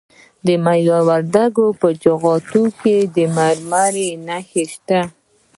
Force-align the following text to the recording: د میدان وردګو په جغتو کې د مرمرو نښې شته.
د 0.45 0.47
میدان 0.65 1.01
وردګو 1.09 1.67
په 1.79 1.87
جغتو 2.03 2.63
کې 2.79 2.97
د 3.15 3.17
مرمرو 3.35 4.07
نښې 4.27 4.63
شته. 4.73 4.99